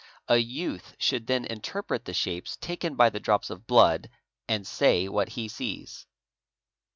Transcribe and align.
A 0.27 0.37
youth 0.37 0.95
should 0.97 1.27
then 1.27 1.45
interpret 1.45 2.05
the 2.05 2.13
shapes 2.15 2.57
taken 2.57 2.95
by 2.95 3.11
the 3.11 3.19
drops 3.19 3.51
of 3.51 3.67
blood 3.67 4.09
and 4.47 4.65
say 4.65 5.07
what 5.07 5.29
he 5.29 5.47
sees. 5.47 6.07